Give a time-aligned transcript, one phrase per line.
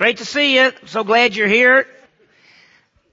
[0.00, 0.72] Great to see you.
[0.86, 1.86] So glad you're here.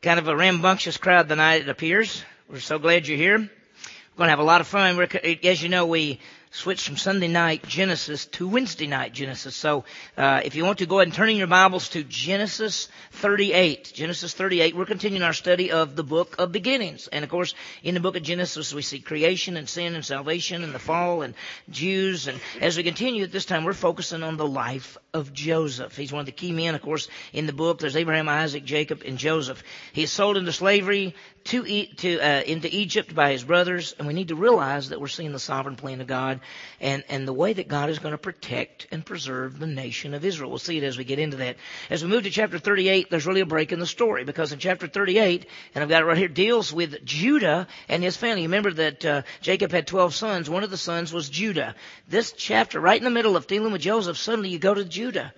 [0.01, 2.23] Kind of a rambunctious crowd tonight, it appears.
[2.49, 3.39] We're so glad you're here.
[3.39, 4.95] We're going to have a lot of fun.
[4.95, 5.09] We're,
[5.43, 6.21] as you know, we
[6.57, 9.55] switched from Sunday night Genesis to Wednesday night Genesis.
[9.55, 9.85] So
[10.17, 13.91] uh, if you want to go ahead and turn in your Bibles to Genesis 38.
[13.93, 14.75] Genesis 38.
[14.75, 17.07] We're continuing our study of the book of beginnings.
[17.09, 20.63] And of course, in the book of Genesis, we see creation and sin and salvation
[20.63, 21.35] and the fall and
[21.69, 22.27] Jews.
[22.27, 25.95] And as we continue at this time, we're focusing on the life of Joseph.
[25.95, 27.77] He's one of the key men, of course, in the book.
[27.77, 29.63] There's Abraham, Isaac, Jacob, and Joseph.
[29.93, 31.13] He's sold into slavery
[31.45, 35.07] to, to uh, into Egypt by his brothers, and we need to realize that we're
[35.07, 36.41] seeing the sovereign plan of God
[36.79, 40.23] and and the way that God is going to protect and preserve the nation of
[40.25, 40.49] Israel.
[40.49, 41.57] We'll see it as we get into that.
[41.89, 44.59] As we move to chapter 38, there's really a break in the story because in
[44.59, 48.43] chapter 38, and I've got it right here, deals with Judah and his family.
[48.43, 50.49] Remember that uh, Jacob had 12 sons.
[50.49, 51.75] One of the sons was Judah.
[52.07, 55.33] This chapter, right in the middle of dealing with Joseph, suddenly you go to Judah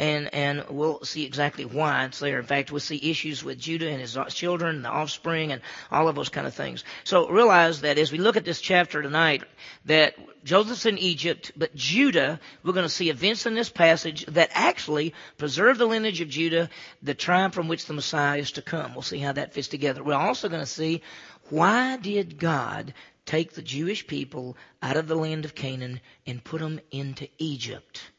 [0.00, 2.38] and and we'll see exactly why it's there.
[2.38, 6.08] In fact, we'll see issues with Judah and his children, and the offspring, and all
[6.08, 6.84] of those kind of things.
[7.04, 9.44] So realize that as we look at this chapter tonight,
[9.84, 14.48] that Joseph's in Egypt, but Judah, we're going to see events in this passage that
[14.54, 16.70] actually preserve the lineage of Judah,
[17.02, 18.94] the tribe from which the Messiah is to come.
[18.94, 20.02] We'll see how that fits together.
[20.02, 21.02] We're also going to see
[21.50, 22.94] why did God
[23.26, 28.09] take the Jewish people out of the land of Canaan and put them into Egypt?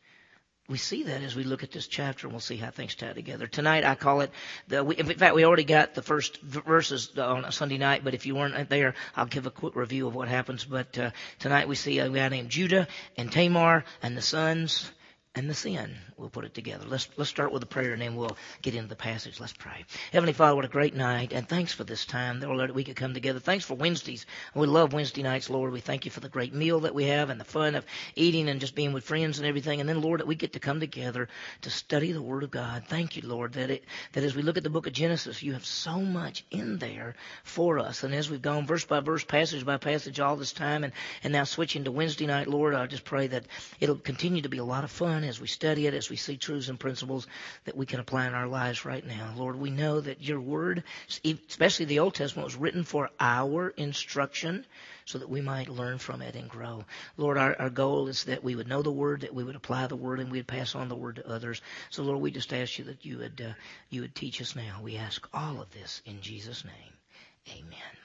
[0.72, 3.12] We see that as we look at this chapter and we'll see how things tie
[3.12, 3.46] together.
[3.46, 4.32] Tonight I call it
[4.70, 8.26] the, we, in fact we already got the first verses on Sunday night, but if
[8.26, 10.64] you weren't there, I'll give a quick review of what happens.
[10.64, 14.90] But uh, tonight we see a guy named Judah and Tamar and the sons
[15.36, 15.98] and the sin.
[16.22, 16.86] We'll put it together.
[16.88, 19.40] Let's let's start with a prayer and then we'll get into the passage.
[19.40, 19.86] Let's pray.
[20.14, 22.96] Heavenly Father, what a great night, and thanks for this time, Lord, that we could
[22.96, 23.40] come together.
[23.40, 24.28] Thanks for Wednesdays.
[24.54, 25.72] We love Wednesday nights, Lord.
[25.72, 28.50] We thank you for the great meal that we have and the fun of eating
[28.50, 29.80] and just being with friends and everything.
[29.80, 31.28] And then, Lord, that we get to come together
[31.62, 32.84] to study the Word of God.
[32.88, 35.54] Thank you, Lord, that it that as we look at the book of Genesis, you
[35.54, 38.04] have so much in there for us.
[38.04, 41.34] And as we've gone verse by verse, passage by passage all this time, and and
[41.34, 43.46] now switching to Wednesday night, Lord, I just pray that
[43.80, 46.36] it'll continue to be a lot of fun as we study it, as we see
[46.36, 47.26] truths and principles
[47.64, 49.34] that we can apply in our lives right now.
[49.38, 50.84] Lord, we know that your word,
[51.24, 54.66] especially the Old Testament, was written for our instruction
[55.06, 56.84] so that we might learn from it and grow.
[57.16, 59.88] Lord, our, our goal is that we would know the word, that we would apply
[59.88, 61.62] the word, and we'd pass on the word to others.
[61.92, 63.54] So, Lord, we just ask you that you would, uh,
[63.90, 64.82] you would teach us now.
[64.84, 67.54] We ask all of this in Jesus' name.
[67.58, 68.01] Amen.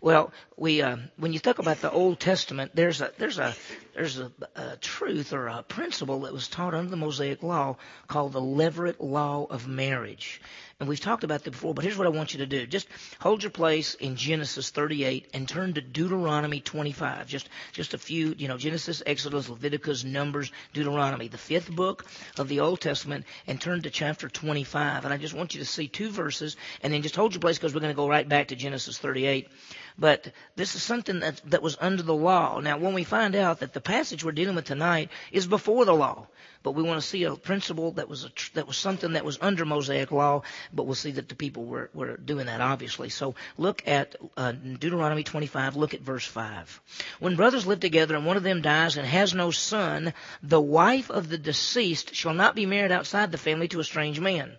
[0.00, 3.54] Well, we uh, when you talk about the Old Testament, there's a there's a
[3.94, 7.76] there's a, a, truth or a principle that was taught under the Mosaic Law
[8.06, 10.42] called the Levirate Law of Marriage.
[10.80, 12.66] And we've talked about that before, but here's what I want you to do.
[12.66, 12.88] Just
[13.20, 17.28] hold your place in Genesis 38 and turn to Deuteronomy 25.
[17.28, 22.06] Just, just a few, you know, Genesis, Exodus, Leviticus, Numbers, Deuteronomy, the fifth book
[22.38, 25.04] of the Old Testament, and turn to chapter 25.
[25.04, 27.56] And I just want you to see two verses, and then just hold your place
[27.56, 29.48] because we're going to go right back to Genesis 38.
[29.96, 32.58] But this is something that, that was under the law.
[32.58, 35.94] Now, when we find out that the passage we're dealing with tonight is before the
[35.94, 36.26] law,
[36.64, 39.38] but we want to see a principle that was a, that was something that was
[39.40, 43.08] under Mosaic law, but we'll see that the people were, were doing that obviously.
[43.08, 45.76] So look at uh, Deuteronomy 25.
[45.76, 46.80] Look at verse 5.
[47.20, 50.12] When brothers live together and one of them dies and has no son,
[50.42, 54.18] the wife of the deceased shall not be married outside the family to a strange
[54.18, 54.56] man.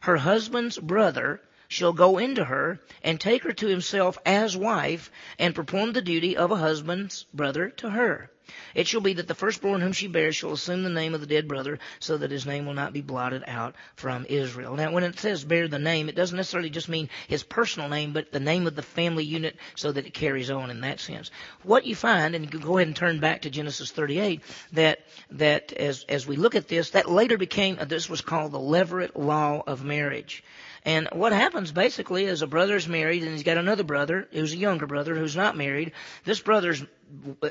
[0.00, 5.54] Her husband's brother shall go into her and take her to himself as wife and
[5.54, 8.30] perform the duty of a husband's brother to her.
[8.74, 11.26] It shall be that the firstborn whom she bears shall assume the name of the
[11.26, 14.76] dead brother so that his name will not be blotted out from Israel.
[14.76, 18.12] Now when it says bear the name, it doesn't necessarily just mean his personal name,
[18.12, 21.30] but the name of the family unit so that it carries on in that sense.
[21.62, 25.00] What you find, and you can go ahead and turn back to Genesis 38, that,
[25.30, 29.16] that as, as we look at this, that later became, this was called the Levirate
[29.16, 30.44] Law of Marriage.
[30.84, 34.52] And what happens basically is a brother is married and he's got another brother who's
[34.52, 35.92] a younger brother who's not married.
[36.24, 36.84] This brother's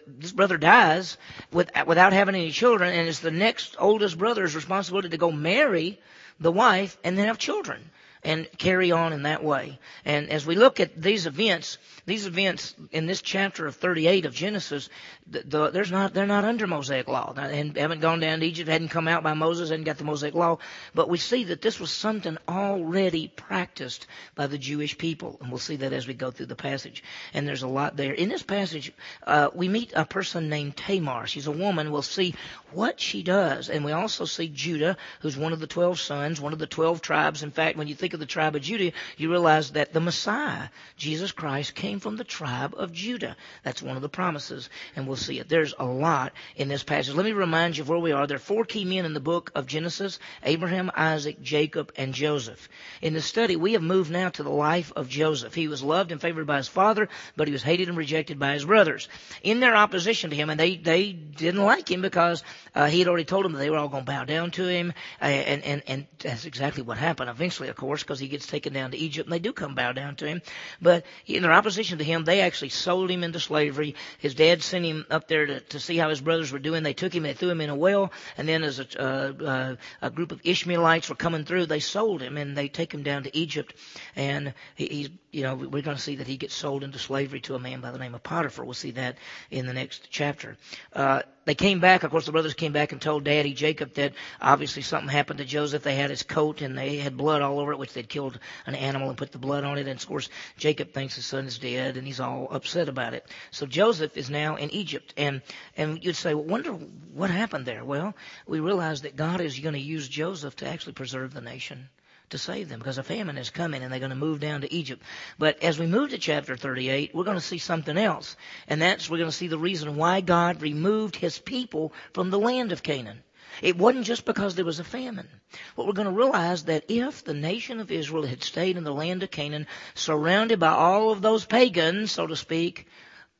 [0.08, 1.18] this brother dies
[1.52, 6.00] with, without having any children, and it's the next oldest brother's responsibility to go marry
[6.40, 7.90] the wife and then have children
[8.24, 9.80] and carry on in that way.
[10.06, 14.34] And as we look at these events, these events in this chapter of 38 of
[14.34, 14.90] Genesis,
[15.28, 17.34] the, the, there's not, they're not under Mosaic law.
[17.36, 20.36] And haven't gone down to Egypt, hadn't come out by Moses, hadn't got the Mosaic
[20.36, 20.60] law.
[20.94, 25.38] But we see that this was something already practiced by the Jewish people.
[25.42, 27.04] And we'll see that as we go through the passage.
[27.34, 28.14] And there's a lot there.
[28.14, 28.94] In this passage,
[29.26, 31.26] uh, we meet a person named Tamar.
[31.26, 31.92] She's a woman.
[31.92, 32.36] We'll see
[32.72, 33.70] what she does.
[33.70, 37.02] And we also see Judah, who's one of the 12 sons, one of the 12
[37.02, 37.44] tribes.
[37.44, 40.70] In fact, when you think of the tribe of Judah, you realize that the Messiah,
[40.98, 43.36] Jesus Christ, came from the tribe of Judah.
[43.64, 45.50] That's one of the promises, and we'll see it.
[45.50, 47.14] There's a lot in this passage.
[47.14, 48.28] Let me remind you of where we are.
[48.28, 52.70] There are four key men in the book of Genesis Abraham, Isaac, Jacob, and Joseph.
[53.02, 55.54] In the study, we have moved now to the life of Joseph.
[55.54, 58.54] He was loved and favored by his father, but he was hated and rejected by
[58.54, 59.10] his brothers.
[59.44, 62.44] In their opposition to him, and they, they didn't like him because
[62.76, 64.68] uh, he had already told them that they were all going to bow down to
[64.68, 68.48] him, uh, and, and, and that's exactly what happened eventually, of course, because he gets
[68.48, 70.42] taken down to Egypt, and they do come bow down to him.
[70.82, 73.96] But in their opposition to him, they actually sold him into slavery.
[74.20, 76.84] His dad sent him up there to, to see how his brothers were doing.
[76.84, 79.76] They took him, they threw him in a well, and then as a, uh, uh,
[80.02, 83.24] a group of Ishmaelites were coming through, they sold him, and they take him down
[83.24, 83.76] to Egypt,
[84.16, 87.40] and he, he's, you know, we're going to see that he gets sold into slavery
[87.42, 88.66] to a man by the name of Potiphar.
[88.66, 89.18] We'll see that
[89.50, 90.58] in the next chapter.
[90.94, 92.04] Uh, they came back.
[92.04, 95.46] Of course, the brothers came back and told Daddy Jacob that obviously something happened to
[95.46, 95.84] Joseph.
[95.84, 98.76] They had his coat and they had blood all over it, which they'd killed an
[98.76, 99.88] animal and put the blood on it.
[99.88, 103.26] And of course, Jacob thinks his son is dead and he's all upset about it.
[103.52, 105.14] So Joseph is now in Egypt.
[105.18, 105.42] And,
[105.78, 107.84] and you'd say, well, wonder what happened there.
[107.84, 108.16] Well,
[108.48, 111.90] we realize that God is going to use Joseph to actually preserve the nation
[112.32, 114.74] to save them because a famine is coming and they're going to move down to
[114.74, 115.04] Egypt.
[115.38, 118.36] But as we move to chapter 38, we're going to see something else.
[118.68, 122.40] And that's, we're going to see the reason why God removed his people from the
[122.40, 123.24] land of Canaan.
[123.62, 125.28] It wasn't just because there was a famine.
[125.76, 128.94] What we're going to realize that if the nation of Israel had stayed in the
[128.94, 132.88] land of Canaan, surrounded by all of those pagans, so to speak,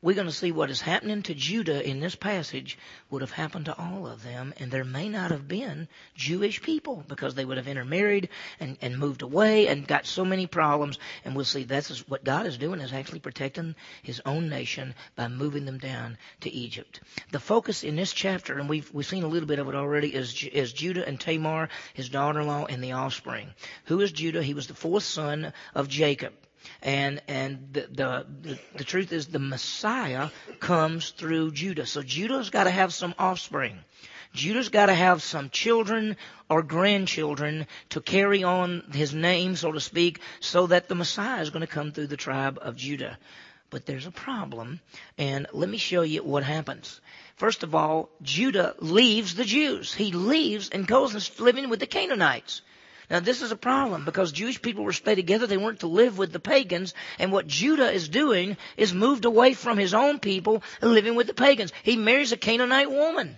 [0.02, 2.78] we're going to see what is happening to Judah in this passage
[3.12, 7.04] would have happened to all of them, and there may not have been Jewish people
[7.08, 10.98] because they would have intermarried and, and moved away and got so many problems.
[11.24, 15.28] And we'll see that's what God is doing is actually protecting His own nation by
[15.28, 17.00] moving them down to Egypt.
[17.32, 20.16] The focus in this chapter, and we've we've seen a little bit of it already,
[20.16, 23.52] is is Judah and Tamar, his daughter-in-law, and the offspring.
[23.86, 24.42] Who is Judah?
[24.42, 26.34] He was the fourth son of Jacob.
[26.82, 30.30] And and the, the, the truth is the Messiah
[30.60, 31.86] comes through Judah.
[31.86, 33.80] So Judah's got to have some offspring.
[34.34, 36.16] Judah's got to have some children
[36.50, 41.50] or grandchildren to carry on his name, so to speak, so that the Messiah is
[41.50, 43.18] going to come through the tribe of Judah.
[43.70, 44.80] But there's a problem,
[45.18, 47.00] and let me show you what happens.
[47.36, 49.94] First of all, Judah leaves the Jews.
[49.94, 52.62] He leaves and goes and living with the Canaanites.
[53.12, 55.46] Now this is a problem because Jewish people were to stay together.
[55.46, 56.94] They weren't to live with the pagans.
[57.20, 61.28] And what Judah is doing is moved away from his own people and living with
[61.28, 61.74] the pagans.
[61.84, 63.38] He marries a Canaanite woman.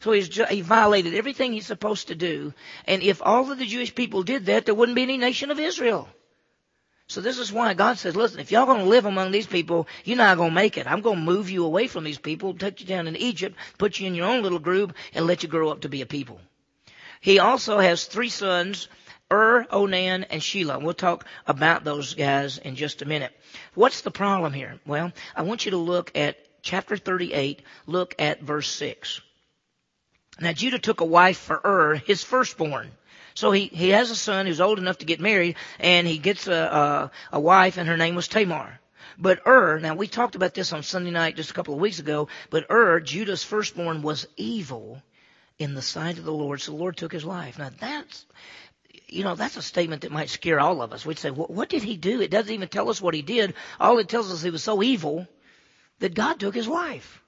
[0.00, 2.52] So he violated everything he's supposed to do.
[2.86, 5.58] And if all of the Jewish people did that, there wouldn't be any nation of
[5.58, 6.06] Israel.
[7.06, 10.18] So this is why God says, listen, if y'all gonna live among these people, you're
[10.18, 10.86] not gonna make it.
[10.86, 14.06] I'm gonna move you away from these people, take you down in Egypt, put you
[14.06, 16.38] in your own little group, and let you grow up to be a people.
[17.20, 18.88] He also has three sons,
[19.32, 20.80] Ur, Onan, and Shelah.
[20.80, 23.32] We'll talk about those guys in just a minute.
[23.74, 24.78] What's the problem here?
[24.86, 29.20] Well, I want you to look at chapter 38, look at verse 6.
[30.40, 32.90] Now Judah took a wife for Ur, his firstborn.
[33.34, 36.46] So he, he has a son who's old enough to get married, and he gets
[36.48, 38.80] a, a, a wife, and her name was Tamar.
[39.18, 41.98] But Ur, now we talked about this on Sunday night just a couple of weeks
[41.98, 45.02] ago, but Ur, Judah's firstborn, was evil
[45.58, 47.58] in the sight of the Lord, so the Lord took his life.
[47.58, 48.26] Now that's,
[49.08, 51.04] you know, that's a statement that might scare all of us.
[51.04, 52.20] We'd say, what, did he do?
[52.20, 53.54] It doesn't even tell us what he did.
[53.80, 55.26] All it tells us he was so evil
[55.98, 57.22] that God took his life.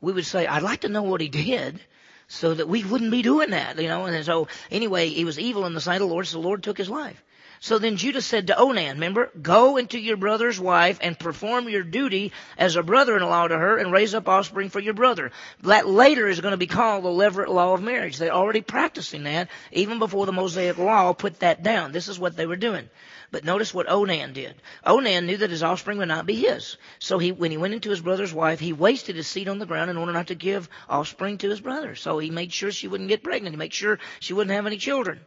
[0.00, 1.80] We would say, I'd like to know what he did
[2.28, 4.04] so that we wouldn't be doing that, you know.
[4.04, 6.62] And so anyway, he was evil in the sight of the Lord, so the Lord
[6.62, 7.22] took his life.
[7.62, 11.84] So then Judah said to Onan, remember, go into your brother's wife and perform your
[11.84, 15.30] duty as a brother-in-law to her and raise up offspring for your brother.
[15.62, 18.18] That later is going to be called the Levirate law of marriage.
[18.18, 21.92] They're already practicing that even before the Mosaic law put that down.
[21.92, 22.90] This is what they were doing.
[23.30, 24.56] But notice what Onan did.
[24.84, 26.78] Onan knew that his offspring would not be his.
[26.98, 29.66] So he, when he went into his brother's wife, he wasted his seed on the
[29.66, 31.94] ground in order not to give offspring to his brother.
[31.94, 33.54] So he made sure she wouldn't get pregnant.
[33.54, 35.20] He made sure she wouldn't have any children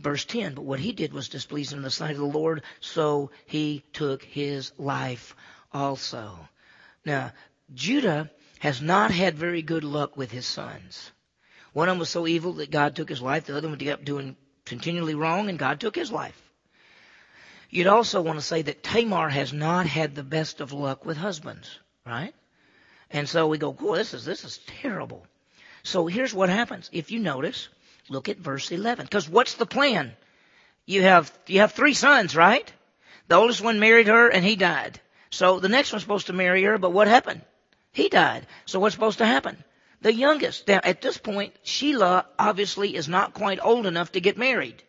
[0.00, 3.30] verse 10, but what he did was displeasing in the sight of the Lord, so
[3.46, 5.34] he took his life
[5.72, 6.48] also.
[7.04, 7.32] Now,
[7.74, 11.10] Judah has not had very good luck with his sons.
[11.72, 13.46] One of them was so evil that God took his life.
[13.46, 16.40] The other one kept doing continually wrong and God took his life.
[17.70, 21.18] You'd also want to say that Tamar has not had the best of luck with
[21.18, 22.34] husbands, right?
[23.10, 25.26] And so we go, "Boy, this is, this is terrible.
[25.82, 26.88] So here's what happens.
[26.92, 27.68] If you notice,
[28.08, 29.04] Look at verse 11.
[29.04, 30.12] Because what's the plan?
[30.86, 32.72] You have, you have three sons, right?
[33.28, 35.00] The oldest one married her and he died.
[35.30, 37.42] So the next one's supposed to marry her, but what happened?
[37.92, 38.46] He died.
[38.64, 39.62] So what's supposed to happen?
[40.00, 40.66] The youngest.
[40.66, 44.82] Now at this point, Shelah obviously is not quite old enough to get married.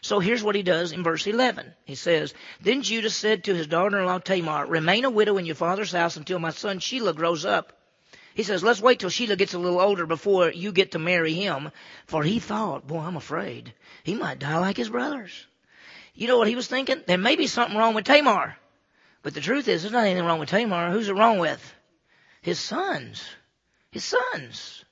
[0.00, 1.72] So here's what he does in verse 11.
[1.84, 5.92] He says, Then Judah said to his daughter-in-law Tamar, Remain a widow in your father's
[5.92, 7.77] house until my son Shelah grows up.
[8.38, 11.34] He says, let's wait till Shelah gets a little older before you get to marry
[11.34, 11.72] him.
[12.06, 15.44] For he thought, boy, I'm afraid he might die like his brothers.
[16.14, 17.02] You know what he was thinking?
[17.04, 18.56] There may be something wrong with Tamar.
[19.24, 20.92] But the truth is, there's not anything wrong with Tamar.
[20.92, 21.74] Who's it wrong with?
[22.40, 23.28] His sons.
[23.90, 24.84] His sons.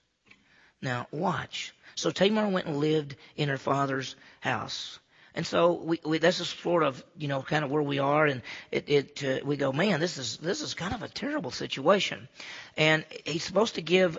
[0.83, 1.73] Now, watch.
[1.95, 4.99] So Tamar went and lived in her father's house.
[5.37, 8.25] And so we, we this is sort of you know kind of where we are,
[8.25, 8.41] and
[8.73, 12.27] it, it uh, we go, man, this is this is kind of a terrible situation,
[12.79, 14.17] and he's supposed to give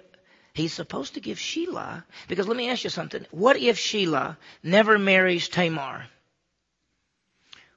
[0.54, 3.26] he's supposed to give Shelah, because let me ask you something.
[3.32, 6.06] What if Shelah never marries Tamar?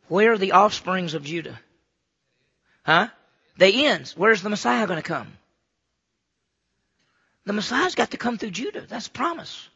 [0.09, 1.59] Where are the offsprings of Judah?
[2.85, 3.09] Huh?
[3.57, 4.15] They ends.
[4.15, 5.33] Where's the Messiah going to come?
[7.47, 8.83] The Messiah's got to come through Judah.
[8.87, 9.69] That's promise.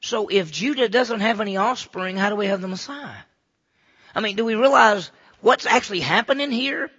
[0.00, 3.22] So if Judah doesn't have any offspring, how do we have the Messiah?
[4.14, 6.90] I mean, do we realize what's actually happening here?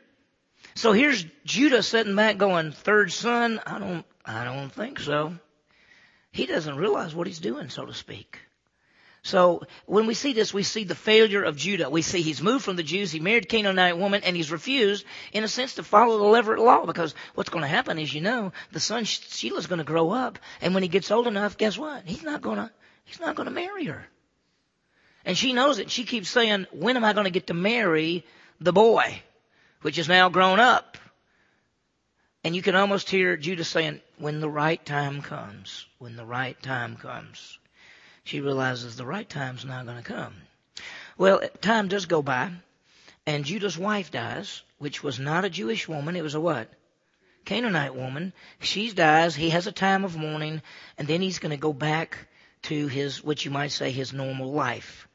[0.75, 3.59] So here's Judah sitting back going, third son?
[3.65, 5.33] I don't, I don't think so.
[6.31, 8.39] He doesn't realize what he's doing, so to speak.
[9.23, 11.89] So when we see this, we see the failure of Judah.
[11.89, 15.43] We see he's moved from the Jews, he married Canaanite woman, and he's refused, in
[15.43, 18.51] a sense, to follow the Levirate law because what's going to happen is, you know,
[18.71, 22.03] the son Shelah's going to grow up, and when he gets old enough, guess what?
[22.05, 22.71] He's not going to
[23.03, 24.05] He's not going to marry her.
[25.25, 25.91] And she knows it.
[25.91, 28.25] She keeps saying, when am I going to get to marry
[28.59, 29.21] the boy,
[29.81, 30.97] which is now grown up?
[32.43, 36.59] And you can almost hear Judah saying, when the right time comes, when the right
[36.63, 37.59] time comes.
[38.23, 40.33] She realizes the right time's not going to come.
[41.17, 42.51] Well, time does go by,
[43.27, 46.15] and Judah's wife dies, which was not a Jewish woman.
[46.15, 46.67] It was a what?
[47.45, 48.33] Canaanite woman.
[48.59, 49.35] She dies.
[49.35, 50.61] He has a time of mourning,
[50.97, 52.27] and then he's going to go back
[52.63, 55.07] to his, what you might say, his normal life.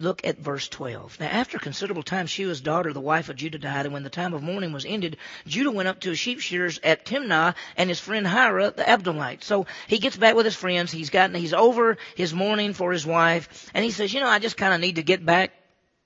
[0.00, 1.20] Look at verse 12.
[1.20, 4.34] Now, after considerable time, Shua's daughter, the wife of Judah, died, and when the time
[4.34, 8.00] of mourning was ended, Judah went up to his sheep shearers at Timnah and his
[8.00, 9.44] friend Hira, the Adullamite.
[9.44, 10.90] So he gets back with his friends.
[10.90, 14.40] He's gotten, he's over his mourning for his wife, and he says, you know, I
[14.40, 15.52] just kind of need to get back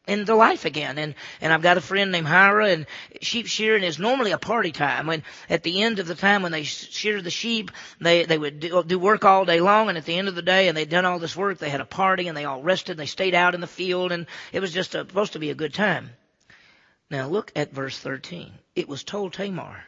[0.08, 0.98] into life again.
[0.98, 2.86] And, and I've got a friend named Hira and
[3.20, 5.06] sheep shearing is normally a party time.
[5.06, 8.60] When at the end of the time when they shear the sheep, they, they would
[8.60, 10.88] do, do work all day long and at the end of the day and they'd
[10.88, 13.34] done all this work, they had a party and they all rested and they stayed
[13.34, 16.10] out in the field and it was just a, supposed to be a good time.
[17.10, 18.52] Now look at verse 13.
[18.74, 19.84] It was told Tamar,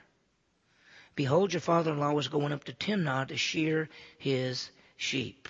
[1.16, 5.48] Behold, your father-in-law was going up to Timnah to shear his sheep.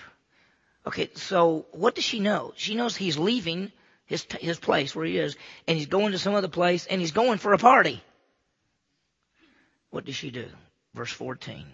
[0.87, 2.53] Okay, so what does she know?
[2.57, 3.71] She knows he's leaving
[4.11, 5.37] his, his place where he is,
[5.69, 8.03] and he's going to some other place, and he's going for a party.
[9.91, 10.47] What does she do?
[10.95, 11.65] Verse 14.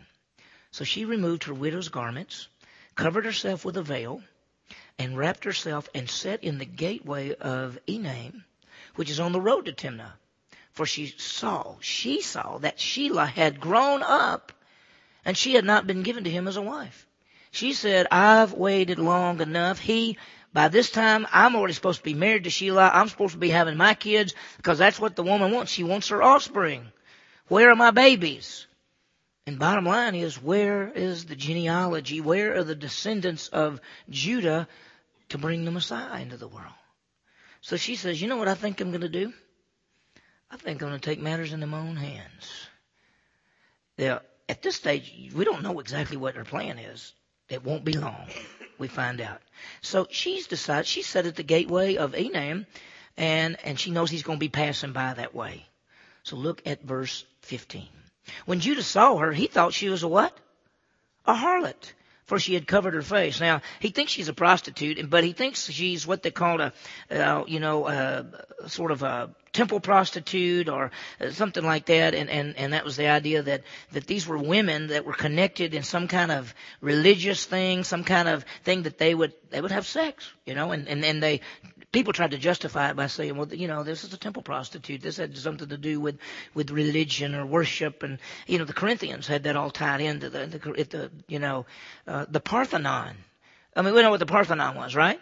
[0.71, 2.49] So she removed her widow's garments,
[2.95, 4.23] covered herself with a veil,
[4.99, 8.45] and wrapped herself and sat in the gateway of Enaim,
[8.97, 10.13] which is on the road to Timnah.
[10.73, 14.53] For she saw, she saw that Shelah had grown up
[15.25, 17.07] and she had not been given to him as a wife.
[17.51, 19.79] She said, I've waited long enough.
[19.79, 20.19] He
[20.53, 22.91] by this time, I'm already supposed to be married to Shelah.
[22.93, 25.73] I'm supposed to be having my kids because that's what the woman wants.
[25.73, 26.87] She wants her offspring.
[27.49, 28.67] Where are my babies?
[29.47, 32.21] And bottom line is, where is the genealogy?
[32.21, 34.67] Where are the descendants of Judah
[35.29, 36.73] to bring the Messiah into the world?
[37.61, 39.33] So she says, you know what I think I'm going to do?
[40.51, 42.69] I think I'm going to take matters into my own hands.
[43.99, 47.15] Now, at this stage, we don't know exactly what her plan is.
[47.49, 48.27] It won't be long
[48.79, 49.41] we find out.
[49.81, 52.67] So she's decided, she's set at the gateway of Enam,
[53.17, 55.67] and, and she knows he's going to be passing by that way.
[56.23, 57.89] So look at verse 15.
[58.45, 60.37] When Judah saw her, he thought she was a what?
[61.27, 61.93] A harlot
[62.27, 63.41] for she had covered her face.
[63.41, 66.73] Now, he thinks she's a prostitute, but he thinks she's what they call a,
[67.11, 68.27] uh, you know, a,
[68.67, 70.91] sort of a temple prostitute or
[71.31, 72.15] something like that.
[72.15, 75.75] And, and, and that was the idea that, that these were women that were connected
[75.75, 79.73] in some kind of religious thing, some kind of thing that they would, they would
[79.73, 81.41] have sex, you know, and, and, and they
[81.93, 85.01] people tried to justify it by saying, well, you know, this is a temple prostitute.
[85.01, 86.19] This had something to do with,
[86.53, 88.03] with religion or worship.
[88.03, 91.65] And, you know, the Corinthians had that all tied into the, the, the you know,
[92.07, 93.17] uh, the Parthenon.
[93.75, 95.19] I mean, we know what the Parthenon was, right?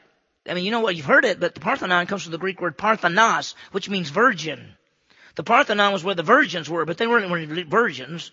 [0.46, 2.60] I mean, you know what, you've heard it, but the Parthenon comes from the Greek
[2.60, 4.74] word Parthenos, which means virgin.
[5.36, 8.30] The Parthenon was where the virgins were, but they weren't virgins.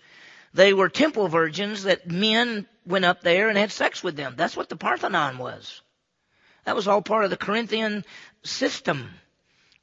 [0.54, 4.34] They were temple virgins that men went up there and had sex with them.
[4.36, 5.80] That's what the Parthenon was.
[6.64, 8.04] That was all part of the Corinthian
[8.44, 9.10] system,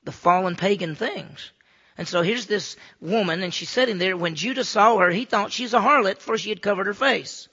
[0.04, 1.52] the fallen pagan things.
[1.98, 4.16] And so here's this woman, and she's sitting there.
[4.16, 7.50] When Judah saw her, he thought she's a harlot, for she had covered her face.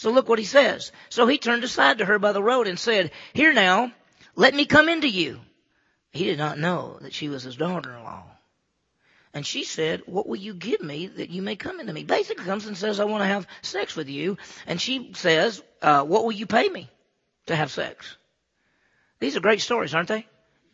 [0.00, 0.92] So look what he says.
[1.10, 3.92] So he turned aside to her by the road and said, Here now,
[4.34, 5.40] let me come into you.
[6.10, 8.24] He did not know that she was his daughter-in-law.
[9.34, 12.04] And she said, what will you give me that you may come into me?
[12.04, 14.38] Basically comes and says, I want to have sex with you.
[14.66, 16.88] And she says, uh, what will you pay me
[17.48, 18.16] to have sex?
[19.18, 20.26] These are great stories, aren't they?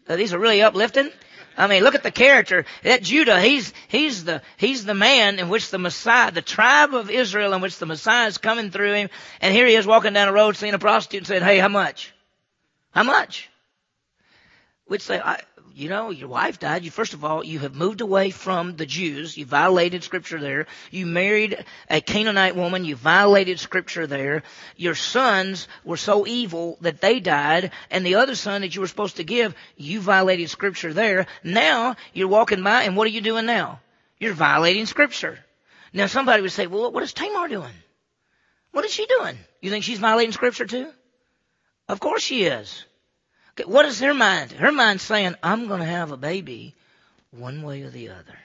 [0.09, 1.11] Uh, these are really uplifting.
[1.57, 2.67] I mean, look at the character.
[2.83, 7.11] That Judah, he's, he's the, he's the man in which the Messiah, the tribe of
[7.11, 9.11] Israel in which the Messiah is coming through him.
[9.41, 11.69] And here he is walking down the road seeing a prostitute and said, hey, how
[11.69, 12.13] much?
[12.91, 13.49] How much?
[14.89, 15.43] We'd say, I,
[15.77, 16.85] you know, your wife died.
[16.85, 19.37] You, first of all, you have moved away from the Jews.
[19.37, 20.67] You violated scripture there.
[20.91, 22.87] You married a Canaanite woman.
[22.87, 24.43] You violated scripture there.
[24.77, 27.73] Your sons were so evil that they died.
[27.91, 31.27] And the other son that you were supposed to give, you violated scripture there.
[31.45, 33.81] Now, you're walking by and what are you doing now?
[34.19, 35.39] You're violating scripture.
[35.93, 37.75] Now somebody would say, well, what is Tamar doing?
[38.73, 39.37] What is she doing?
[39.61, 40.89] You think she's violating scripture too?
[41.87, 42.87] Of course she is.
[43.65, 44.53] What is her mind?
[44.53, 46.75] Her mind's saying, I'm going to have a baby
[47.31, 48.39] one way or the other.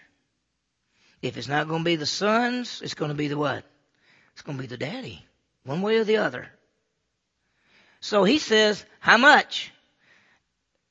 [1.22, 3.64] If it's not going to be the sons, it's going to be the what?
[4.34, 5.26] It's going to be the daddy.
[5.64, 6.48] One way or the other.
[8.00, 9.72] So he says, how much?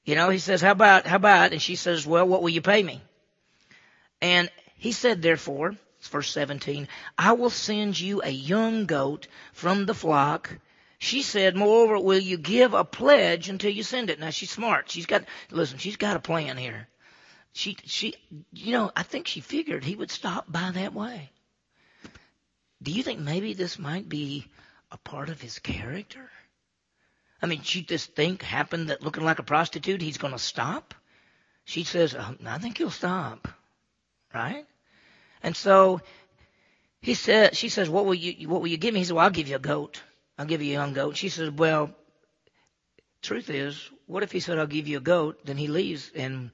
[0.04, 1.52] You know, he says, how about, how about?
[1.52, 3.00] And she says, well, what will you pay me?
[4.20, 9.94] And he said, therefore, verse 17, I will send you a young goat from the
[9.94, 10.56] flock
[11.02, 14.20] she said, moreover, will you give a pledge until you send it?
[14.20, 14.90] Now she's smart.
[14.90, 16.88] She's got, listen, she's got a plan here.
[17.54, 18.16] She, she,
[18.52, 21.30] you know, I think she figured he would stop by that way.
[22.82, 24.46] Do you think maybe this might be
[24.92, 26.30] a part of his character?
[27.40, 30.94] I mean, she just think happened that looking like a prostitute, he's going to stop?
[31.64, 33.48] She says, oh, I think he'll stop.
[34.34, 34.66] Right?
[35.42, 36.02] And so
[37.00, 39.00] he said, she says, what will you, what will you give me?
[39.00, 40.02] He said, well, I'll give you a goat.
[40.40, 41.18] I'll give you a young goat.
[41.18, 41.90] She says, well,
[43.20, 46.50] truth is, what if he said, I'll give you a goat, then he leaves and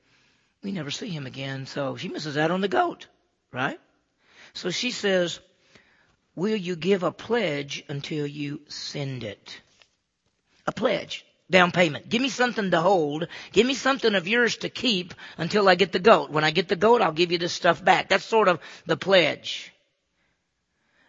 [0.60, 1.66] we never see him again.
[1.66, 3.06] So she misses out on the goat,
[3.52, 3.78] right?
[4.54, 5.38] So she says,
[6.34, 9.60] will you give a pledge until you send it?
[10.66, 11.24] A pledge.
[11.48, 12.08] Down payment.
[12.08, 13.28] Give me something to hold.
[13.52, 16.32] Give me something of yours to keep until I get the goat.
[16.32, 18.08] When I get the goat, I'll give you this stuff back.
[18.08, 19.72] That's sort of the pledge.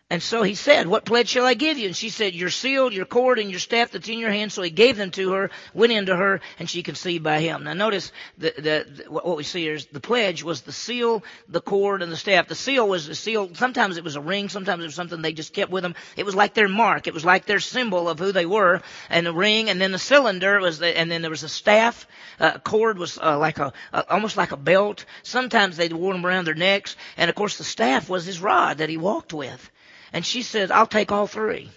[0.09, 1.87] And so he said, what pledge shall I give you?
[1.87, 4.53] And she said, your seal, your cord, and your staff that's in your hand.
[4.53, 7.65] So he gave them to her, went into her, and she conceived by him.
[7.65, 11.25] Now notice the, the, the, what we see here is the pledge was the seal,
[11.49, 12.47] the cord, and the staff.
[12.47, 13.53] The seal was the seal.
[13.53, 14.47] Sometimes it was a ring.
[14.47, 15.93] Sometimes it was something they just kept with them.
[16.15, 17.07] It was like their mark.
[17.07, 18.81] It was like their symbol of who they were.
[19.09, 22.07] And the ring, and then the cylinder was the, and then there was a staff.
[22.39, 25.03] Uh, cord was uh, like a, uh, almost like a belt.
[25.23, 26.95] Sometimes they wore them around their necks.
[27.17, 29.69] And of course the staff was his rod that he walked with.
[30.13, 31.69] And she says, I'll take all three.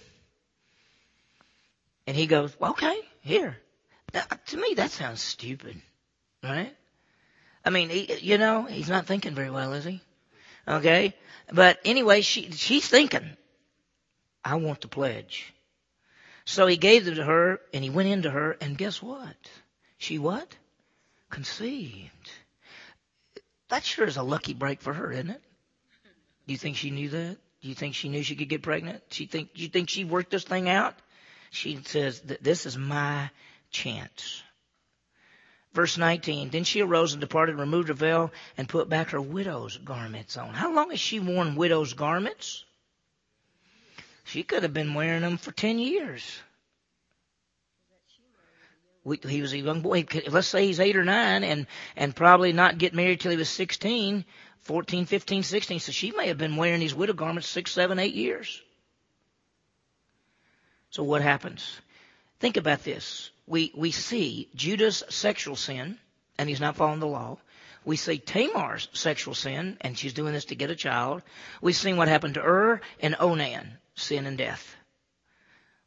[2.06, 3.56] And he goes, okay, here.
[4.12, 5.80] Now, to me, that sounds stupid,
[6.42, 6.74] right?
[7.64, 10.00] I mean, he, you know, he's not thinking very well, is he?
[10.66, 11.14] Okay.
[11.52, 13.28] But anyway, she, she's thinking,
[14.44, 15.52] I want the pledge.
[16.44, 19.36] So he gave them to her and he went into her and guess what?
[19.98, 20.56] She what?
[21.28, 22.30] Conceived.
[23.68, 25.42] That sure is a lucky break for her, isn't it?
[26.46, 27.36] Do you think she knew that?
[27.62, 29.02] Do you think she knew she could get pregnant?
[29.10, 30.94] She think, you think she worked this thing out?
[31.50, 33.30] She says, this is my
[33.70, 34.42] chance.
[35.72, 39.76] Verse 19, then she arose and departed, removed her veil, and put back her widow's
[39.76, 40.52] garments on.
[40.52, 42.64] How long has she worn widow's garments?
[44.24, 46.40] She could have been wearing them for 10 years.
[49.04, 50.04] We, he was a young boy.
[50.28, 53.48] Let's say he's eight or nine and, and probably not get married till he was
[53.48, 54.24] 16.
[54.60, 55.80] 14, 15, 16.
[55.80, 58.60] So she may have been wearing these widow garments six, seven, eight years.
[60.90, 61.80] So what happens?
[62.40, 63.30] Think about this.
[63.46, 65.98] We, we see Judah's sexual sin,
[66.38, 67.38] and he's not following the law.
[67.84, 71.22] We see Tamar's sexual sin, and she's doing this to get a child.
[71.62, 74.76] We've seen what happened to Ur and Onan, sin and death.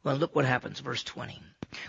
[0.02, 1.40] Well, look what happens, verse 20.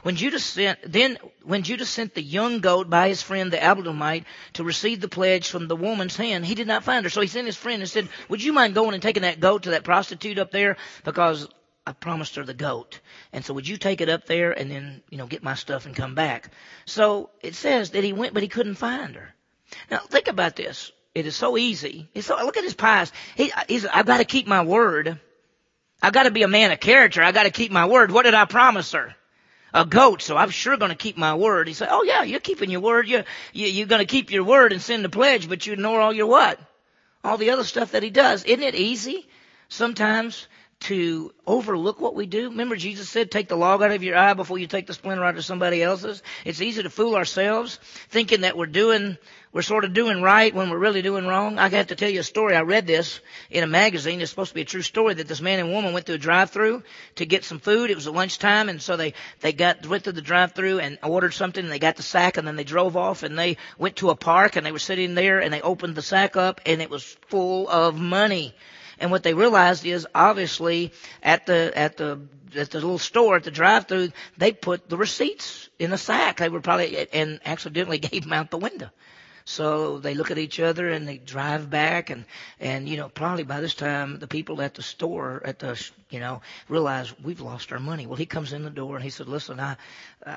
[0.03, 4.25] When Judah sent, then when Judah sent the young goat by his friend the Adullamite
[4.53, 7.09] to receive the pledge from the woman's hand, he did not find her.
[7.09, 9.63] So he sent his friend and said, would you mind going and taking that goat
[9.63, 10.77] to that prostitute up there?
[11.03, 11.47] Because
[11.87, 12.99] I promised her the goat.
[13.31, 15.85] And so would you take it up there and then, you know, get my stuff
[15.85, 16.51] and come back?
[16.85, 19.33] So it says that he went, but he couldn't find her.
[19.91, 20.91] Now think about this.
[21.13, 22.09] It is so easy.
[22.13, 23.11] It's so, look at his pies.
[23.35, 25.19] He, he's, I've got to keep my word.
[26.01, 27.23] I've got to be a man of character.
[27.23, 28.11] I've got to keep my word.
[28.11, 29.15] What did I promise her?
[29.75, 31.67] A goat, so I'm sure going to keep my word.
[31.67, 33.09] He said, oh yeah, you're keeping your word.
[33.09, 35.99] You're, you, you're going to keep your word and send the pledge, but you ignore
[35.99, 36.57] all your what?
[37.25, 38.45] All the other stuff that he does.
[38.45, 39.27] Isn't it easy
[39.67, 40.47] sometimes
[40.81, 42.49] to overlook what we do.
[42.49, 45.23] Remember Jesus said, take the log out of your eye before you take the splinter
[45.23, 46.21] out of somebody else's.
[46.43, 49.17] It's easy to fool ourselves thinking that we're doing,
[49.51, 51.57] we're sort of doing right when we're really doing wrong.
[51.57, 52.55] I got to tell you a story.
[52.55, 54.21] I read this in a magazine.
[54.21, 56.19] It's supposed to be a true story that this man and woman went through a
[56.19, 56.83] drive-through
[57.15, 57.89] to get some food.
[57.89, 61.33] It was at lunchtime and so they, they got, went through the drive-through and ordered
[61.33, 64.09] something and they got the sack and then they drove off and they went to
[64.11, 66.89] a park and they were sitting there and they opened the sack up and it
[66.89, 68.53] was full of money.
[68.99, 72.21] And what they realized is obviously at the, at the,
[72.55, 76.37] at the little store at the drive through, they put the receipts in a sack.
[76.37, 78.89] They were probably, and accidentally gave them out the window.
[79.47, 82.25] So they look at each other and they drive back and,
[82.59, 85.79] and, you know, probably by this time the people at the store, at the,
[86.09, 88.07] you know, realize we've lost our money.
[88.07, 89.77] Well, he comes in the door and he said, listen, I,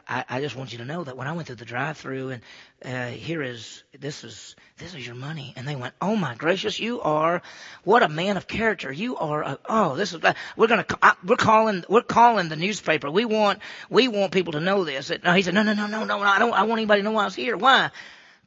[0.07, 2.33] I, I just want you to know that when I went through the drive through
[2.33, 2.42] and,
[2.85, 5.55] uh, here is, this is, this is your money.
[5.57, 7.40] And they went, oh my gracious, you are,
[7.85, 8.92] what a man of character.
[8.92, 10.21] You are, a, oh, this is,
[10.55, 10.85] we're gonna,
[11.25, 13.11] we're calling, we're calling the newspaper.
[13.11, 15.11] We want, we want people to know this.
[15.25, 17.12] No, he said, no, no, no, no, no, I don't, I want anybody to know
[17.12, 17.57] why I was here.
[17.57, 17.90] Why?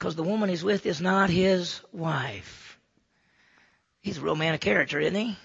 [0.01, 2.79] Because the woman he's with is not his wife.
[3.99, 5.37] He's a real man of character, isn't he?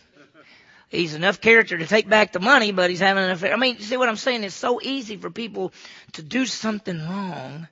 [0.88, 3.52] He's enough character to take back the money, but he's having an affair.
[3.52, 4.44] I mean, see what I'm saying?
[4.44, 5.74] It's so easy for people
[6.12, 7.68] to do something wrong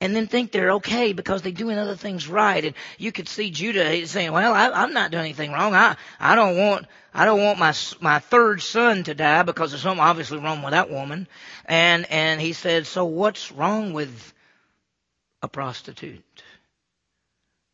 [0.00, 2.64] and then think they're okay because they're doing other things right.
[2.64, 5.74] And you could see Judah saying, "Well, I, I'm not doing anything wrong.
[5.74, 9.82] I I don't want I don't want my my third son to die because there's
[9.82, 11.28] something obviously wrong with that woman."
[11.66, 14.32] And and he said, "So what's wrong with
[15.46, 16.42] a prostitute.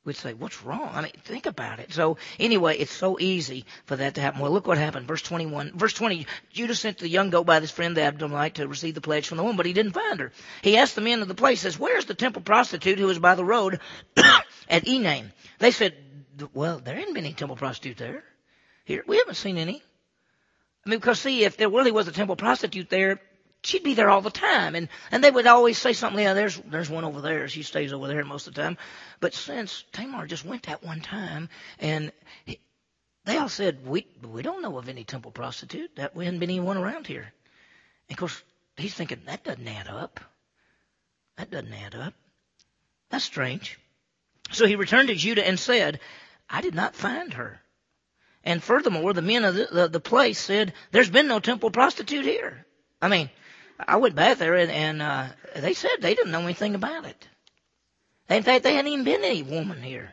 [0.05, 0.91] We'd say, what's wrong?
[0.93, 1.93] I mean, think about it.
[1.93, 4.41] So anyway, it's so easy for that to happen.
[4.41, 5.07] Well, look what happened.
[5.07, 8.67] Verse 21, verse 20, Judah sent the young goat by his friend the Adullamite to
[8.67, 10.33] receive the pledge from the woman, but he didn't find her.
[10.63, 13.37] He asked the men of the place, says, where's the temple prostitute who was by
[13.37, 13.79] the road
[14.17, 15.31] at Enaim?
[15.61, 15.95] They said,
[16.53, 18.25] well, there hadn't been any temple prostitute there.
[18.85, 19.83] Here, we haven't seen any.
[20.85, 23.21] I mean, because see, if there really was a temple prostitute there,
[23.63, 24.75] she'd be there all the time.
[24.75, 27.49] And, and they would always say something, yeah, there's, there's one over there.
[27.49, 28.77] She stays over there most of the time.
[29.21, 31.49] But since Tamar just went that one time
[31.79, 32.13] and
[32.45, 32.59] he,
[33.25, 35.95] they all said, we, we don't know of any temple prostitute.
[35.97, 37.33] That we hadn't been anyone around here.
[38.09, 38.43] And of course,
[38.77, 40.21] he's thinking, that doesn't add up.
[41.37, 42.15] That doesn't add up.
[43.11, 43.79] That's strange.
[44.51, 46.01] So he returned to Judah and said,
[46.51, 47.61] I did not find her.
[48.45, 52.25] And furthermore, the men of the, the, the place said, there's been no temple prostitute
[52.25, 52.67] here.
[53.01, 53.31] I mean,
[53.79, 57.29] I went back there and, and uh, they said they didn't know anything about it.
[58.29, 60.11] In fact, they hadn't even been any woman here.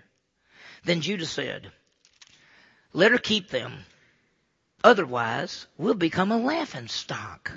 [0.83, 1.71] Then Judah said,
[2.93, 3.85] let her keep them.
[4.83, 7.51] Otherwise, we'll become a laughing stock.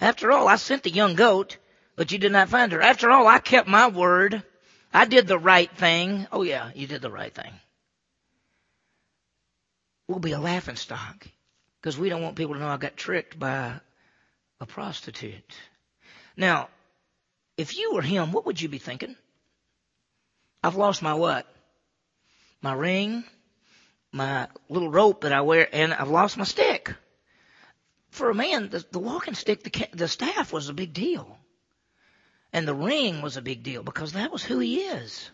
[0.00, 1.56] After all, I sent the young goat,
[1.96, 2.80] but you did not find her.
[2.80, 4.42] After all, I kept my word.
[4.92, 6.26] I did the right thing.
[6.32, 7.52] Oh yeah, you did the right thing.
[10.08, 11.26] We'll be a laughing stock
[11.80, 13.80] because we don't want people to know I got tricked by
[14.62, 15.54] a prostitute.
[16.36, 16.68] Now,
[17.56, 19.16] if you were him, what would you be thinking?
[20.62, 21.46] I've lost my what?
[22.62, 23.24] My ring,
[24.12, 26.94] my little rope that I wear, and I've lost my stick.
[28.10, 31.36] For a man, the, the walking stick, the, the staff was a big deal.
[32.52, 35.30] And the ring was a big deal because that was who he is.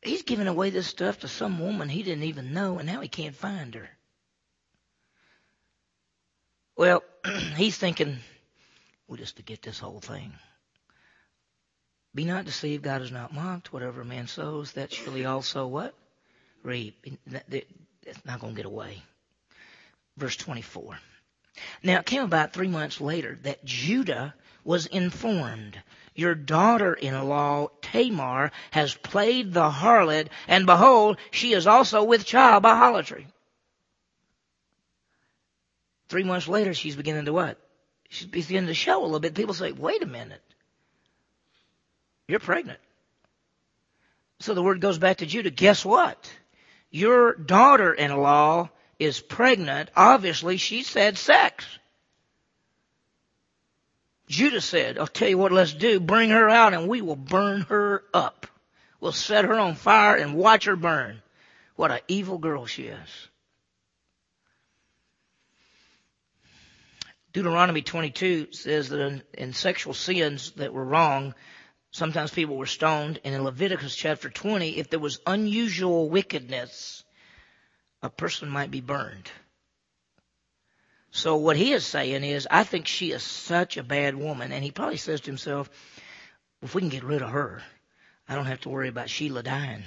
[0.00, 3.08] He's giving away this stuff to some woman he didn't even know, and now he
[3.08, 3.88] can't find her.
[6.76, 7.02] Well,
[7.56, 8.18] he's thinking,
[9.06, 10.32] we'll just forget this whole thing.
[12.14, 13.72] Be not deceived, God is not mocked.
[13.72, 15.94] Whatever a man sows, that he also what?
[16.62, 17.06] Reap.
[18.04, 19.02] It's not going to get away.
[20.18, 20.98] Verse 24.
[21.82, 25.80] Now it came about three months later that Judah was informed.
[26.14, 32.76] Your daughter-in-law Tamar has played the harlot, and behold, she is also with child by
[32.76, 33.26] harlotry.
[36.12, 37.56] Three months later, she's beginning to what?
[38.10, 39.34] She's beginning to show a little bit.
[39.34, 40.42] People say, wait a minute.
[42.28, 42.78] You're pregnant.
[44.38, 45.48] So the word goes back to Judah.
[45.48, 46.30] Guess what?
[46.90, 49.88] Your daughter-in-law is pregnant.
[49.96, 51.64] Obviously, she's had sex.
[54.28, 55.98] Judah said, I'll tell you what let's do.
[55.98, 58.46] Bring her out and we will burn her up.
[59.00, 61.22] We'll set her on fire and watch her burn.
[61.74, 63.28] What an evil girl she is.
[67.32, 71.34] Deuteronomy 22 says that in, in, sexual sins that were wrong,
[71.90, 73.20] sometimes people were stoned.
[73.24, 77.04] And in Leviticus chapter 20, if there was unusual wickedness,
[78.02, 79.30] a person might be burned.
[81.10, 84.52] So what he is saying is, I think she is such a bad woman.
[84.52, 85.70] And he probably says to himself,
[86.62, 87.62] if we can get rid of her,
[88.28, 89.84] I don't have to worry about Shelah dying.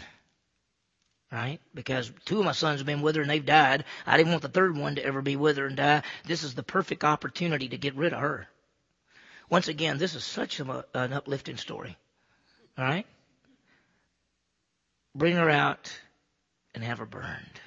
[1.35, 1.59] Right?
[1.73, 3.83] Because two of my sons have been with her and they've died.
[4.07, 6.01] I didn't want the third one to ever be with her and die.
[6.23, 8.47] This is the perfect opportunity to get rid of her.
[9.49, 11.97] Once again, this is such a, an uplifting story.
[12.77, 13.05] All right?
[15.13, 15.93] Bring her out
[16.73, 17.59] and have her burned.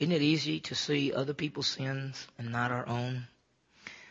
[0.00, 3.28] Isn't it easy to see other people's sins and not our own?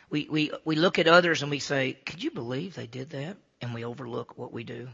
[0.10, 3.36] We, we, we look at others and we say, could you believe they did that?
[3.62, 4.88] And we overlook what we do.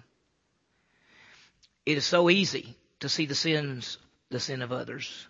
[1.86, 3.98] It is so easy to see the sins,
[4.30, 5.28] the sin of others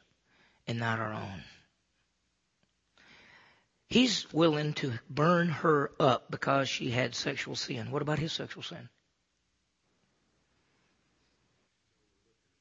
[0.67, 1.43] and not our own.
[3.87, 7.89] He's willing to burn her up because she had sexual sin.
[7.89, 8.89] What about his sexual sin?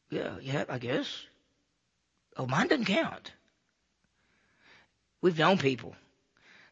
[0.08, 1.26] Yeah, yeah, I guess.
[2.38, 3.32] Oh, mine doesn't count.
[5.20, 5.94] We've known people.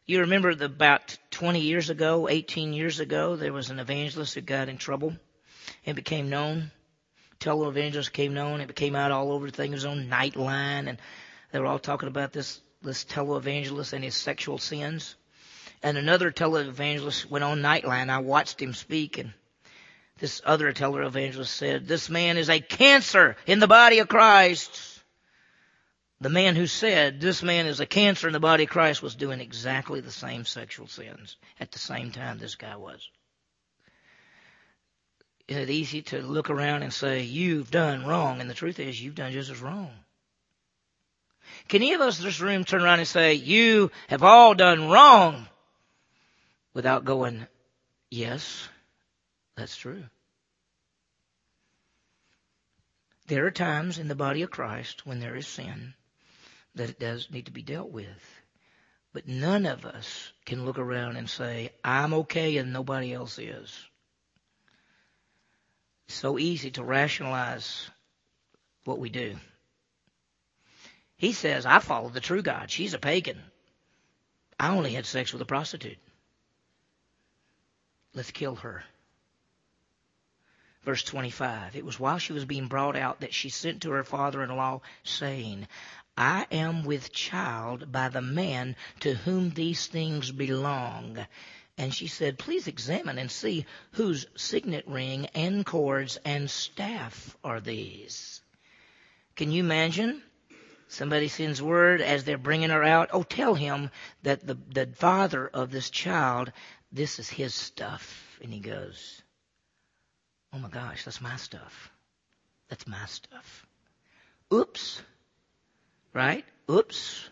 [0.07, 4.41] You remember the, about 20 years ago, 18 years ago, there was an evangelist who
[4.41, 5.15] got in trouble
[5.85, 6.71] and became known.
[7.41, 8.61] Televangelist came known.
[8.61, 9.71] It became out all over the thing.
[9.71, 10.97] It was on Nightline, and
[11.51, 15.15] they were all talking about this this televangelist and his sexual sins.
[15.83, 18.09] And another televangelist went on Nightline.
[18.09, 19.33] I watched him speak, and
[20.19, 24.99] this other televangelist said, This man is a cancer in the body of Christ.
[26.19, 29.15] The man who said, This man is a cancer in the body of Christ was
[29.15, 33.09] doing exactly the same sexual sins at the same time this guy was.
[35.51, 38.39] Is it easy to look around and say, You've done wrong?
[38.39, 39.91] And the truth is, you've done just as wrong.
[41.67, 44.87] Can any of us in this room turn around and say, You have all done
[44.87, 45.49] wrong?
[46.73, 47.47] Without going,
[48.09, 48.69] Yes,
[49.57, 50.05] that's true.
[53.27, 55.95] There are times in the body of Christ when there is sin
[56.75, 58.41] that it does need to be dealt with.
[59.11, 63.90] But none of us can look around and say, I'm okay and nobody else is.
[66.13, 67.89] So easy to rationalize
[68.83, 69.35] what we do.
[71.17, 72.69] He says, I follow the true God.
[72.69, 73.39] She's a pagan.
[74.59, 75.97] I only had sex with a prostitute.
[78.13, 78.83] Let's kill her.
[80.83, 81.75] Verse 25.
[81.75, 84.55] It was while she was being brought out that she sent to her father in
[84.55, 85.67] law, saying,
[86.17, 91.25] I am with child by the man to whom these things belong.
[91.77, 97.59] And she said, Please examine and see whose signet ring and cords and staff are
[97.59, 98.41] these.
[99.35, 100.21] Can you imagine?
[100.87, 103.11] Somebody sends word as they're bringing her out.
[103.13, 103.89] Oh, tell him
[104.23, 106.51] that the, the father of this child,
[106.91, 108.37] this is his stuff.
[108.43, 109.21] And he goes,
[110.53, 111.89] Oh my gosh, that's my stuff.
[112.67, 113.65] That's my stuff.
[114.53, 115.01] Oops.
[116.13, 116.43] Right?
[116.69, 117.29] Oops.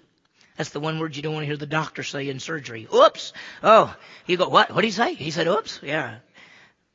[0.60, 2.86] That's the one word you don't want to hear the doctor say in surgery.
[2.93, 3.32] Oops.
[3.63, 3.95] Oh,
[4.26, 4.72] you go, what?
[4.72, 5.13] What did he say?
[5.13, 5.80] He said, oops.
[5.82, 6.17] Yeah.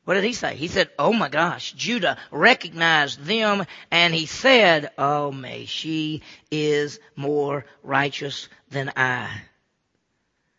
[0.03, 0.55] What did he say?
[0.55, 6.99] He said, Oh my gosh, Judah recognized them and he said, Oh may she is
[7.15, 9.31] more righteous than I.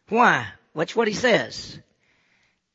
[0.08, 0.48] Why?
[0.74, 1.78] Watch what he says.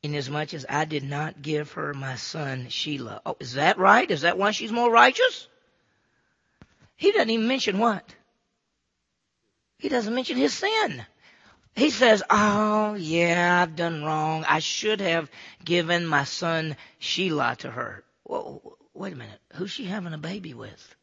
[0.02, 3.20] Inasmuch as I did not give her my son Shelah.
[3.26, 4.10] Oh, is that right?
[4.10, 5.46] Is that why she's more righteous?
[6.96, 8.14] He doesn't even mention what?
[9.82, 11.04] He doesn't mention his sin.
[11.74, 14.44] He says, Oh, yeah, I've done wrong.
[14.46, 15.28] I should have
[15.64, 18.04] given my son Shelah to her.
[18.24, 19.40] Well, wait a minute.
[19.54, 20.94] Who's she having a baby with?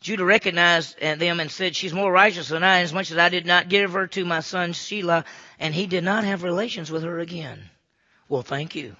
[0.00, 3.28] Judah recognized uh, them and said, She's more righteous than I, as much as I
[3.28, 5.26] did not give her to my son Shelah,
[5.58, 7.68] and he did not have relations with her again.
[8.30, 8.96] Well, thank you.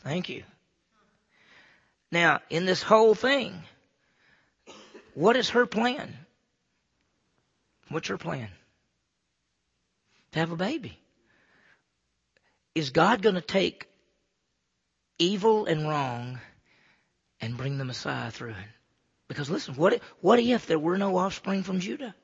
[0.00, 0.42] Thank you.
[2.12, 3.62] Now, in this whole thing,
[5.14, 6.19] what is her plan?
[7.90, 8.48] What's her plan?
[10.32, 10.98] To have a baby.
[12.74, 13.88] Is God going to take
[15.18, 16.40] evil and wrong
[17.40, 18.70] and bring the Messiah through it?
[19.26, 22.14] Because listen, what, what if there were no offspring from Judah?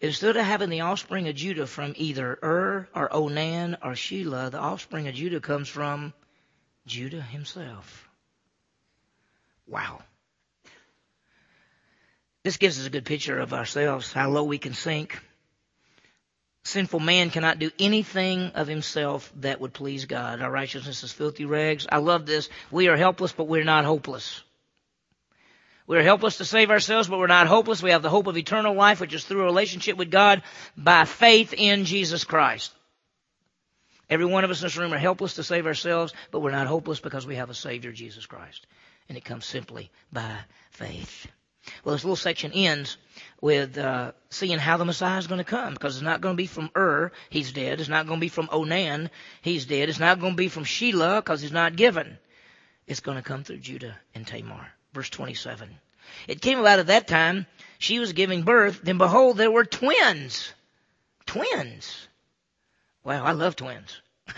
[0.00, 4.58] Instead of having the offspring of Judah from either Ur or Onan or Shelah, the
[4.58, 6.12] offspring of Judah comes from
[6.86, 8.08] Judah himself.
[9.66, 10.00] Wow.
[12.46, 15.18] This gives us a good picture of ourselves, how low we can sink.
[16.62, 20.40] Sinful man cannot do anything of himself that would please God.
[20.40, 21.88] Our righteousness is filthy rags.
[21.90, 22.48] I love this.
[22.70, 24.44] We are helpless, but we're not hopeless.
[25.88, 27.82] We're helpless to save ourselves, but we're not hopeless.
[27.82, 30.44] We have the hope of eternal life, which is through a relationship with God
[30.76, 32.72] by faith in Jesus Christ.
[34.08, 36.68] Every one of us in this room are helpless to save ourselves, but we're not
[36.68, 38.68] hopeless because we have a Savior, Jesus Christ.
[39.08, 40.38] And it comes simply by
[40.70, 41.26] faith.
[41.84, 42.96] Well, this little section ends
[43.40, 46.36] with uh, seeing how the Messiah is going to come, because it's not going to
[46.36, 47.80] be from Ur, he's dead.
[47.80, 49.10] It's not going to be from Onan,
[49.42, 49.88] he's dead.
[49.88, 52.18] It's not going to be from Shelah, because he's not given.
[52.86, 54.72] It's going to come through Judah and Tamar.
[54.92, 55.68] Verse 27.
[56.28, 57.46] It came about at that time,
[57.78, 60.52] she was giving birth, then behold, there were twins.
[61.26, 62.08] Twins.
[63.04, 64.00] Wow, I love twins.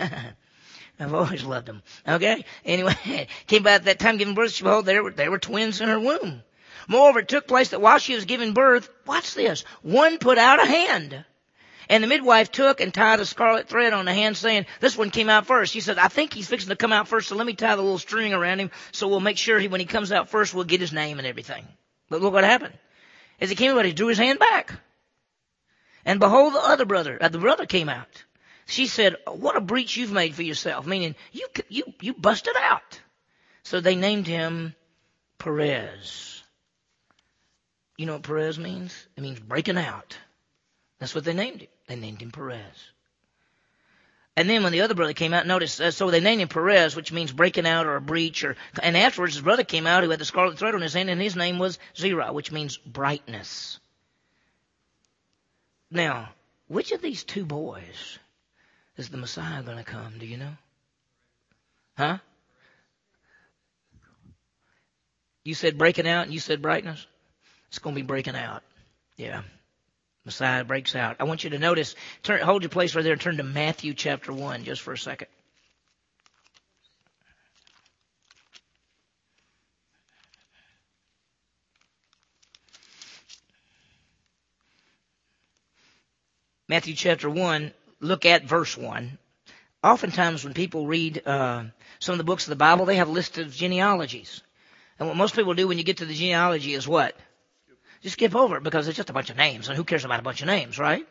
[0.99, 1.81] I've always loved them.
[2.07, 2.43] Okay?
[2.65, 2.95] Anyway,
[3.47, 5.99] came about at that time giving birth, behold, there were, there were twins in her
[5.99, 6.43] womb.
[6.87, 10.61] Moreover, it took place that while she was giving birth, watch this, one put out
[10.61, 11.25] a hand.
[11.89, 15.09] And the midwife took and tied a scarlet thread on the hand saying, this one
[15.09, 15.73] came out first.
[15.73, 17.81] She said, I think he's fixing to come out first, so let me tie the
[17.81, 20.65] little string around him so we'll make sure he, when he comes out first, we'll
[20.65, 21.67] get his name and everything.
[22.07, 22.77] But look what happened.
[23.41, 24.73] As he came out, he drew his hand back.
[26.05, 28.23] And behold, the other brother, uh, the brother came out.
[28.67, 30.85] She said, what a breach you've made for yourself.
[30.85, 32.99] Meaning, you, you, you busted out.
[33.63, 34.75] So they named him
[35.39, 36.38] Perez.
[37.99, 38.95] You know what Perez means?
[39.17, 40.17] It means breaking out.
[40.99, 41.67] That's what they named him.
[41.85, 42.63] They named him Perez.
[44.37, 46.95] And then when the other brother came out, notice, uh, so they named him Perez,
[46.95, 48.45] which means breaking out or a breach.
[48.45, 51.09] Or, and afterwards, his brother came out who had the scarlet thread on his hand,
[51.09, 53.81] and his name was Zerah, which means brightness.
[55.91, 56.29] Now,
[56.69, 58.17] which of these two boys
[58.95, 60.19] is the Messiah going to come?
[60.19, 60.53] Do you know?
[61.97, 62.19] Huh?
[65.43, 67.05] You said breaking out, and you said brightness.
[67.69, 68.63] It's going to be breaking out.
[69.15, 69.43] Yeah.
[70.25, 71.17] Messiah breaks out.
[71.19, 73.93] I want you to notice, turn, hold your place right there and turn to Matthew
[73.93, 75.27] chapter 1 just for a second.
[86.67, 89.17] Matthew chapter 1, look at verse 1.
[89.83, 91.63] Oftentimes when people read uh,
[91.97, 94.43] some of the books of the Bible, they have lists of genealogies.
[94.99, 97.17] And what most people do when you get to the genealogy is what?
[98.01, 100.19] Just skip over it because it's just a bunch of names, and who cares about
[100.19, 101.05] a bunch of names, right?